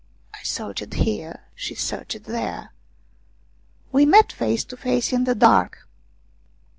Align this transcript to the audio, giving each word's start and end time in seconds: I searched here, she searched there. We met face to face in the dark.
I 0.33 0.41
searched 0.41 0.95
here, 0.95 1.43
she 1.53 1.75
searched 1.75 2.23
there. 2.23 2.71
We 3.91 4.03
met 4.07 4.31
face 4.31 4.63
to 4.63 4.75
face 4.75 5.13
in 5.13 5.25
the 5.25 5.35
dark. 5.35 5.85